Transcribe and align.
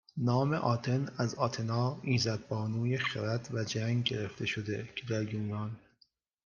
نام 0.17 0.53
آتن 0.53 1.09
از 1.17 1.35
آتنا 1.35 1.99
ایزدبانوی 2.01 2.97
خرد 2.97 3.49
و 3.53 3.63
جنگ 3.63 4.03
گرفته 4.03 4.45
شده 4.45 4.89
که 4.95 5.05
در 5.09 5.33
یونان 5.33 5.79